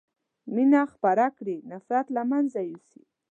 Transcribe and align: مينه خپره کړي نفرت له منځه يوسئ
مينه 0.55 0.81
خپره 0.93 1.25
کړي 1.37 1.57
نفرت 1.71 2.07
له 2.15 2.21
منځه 2.31 2.59
يوسئ 2.71 3.03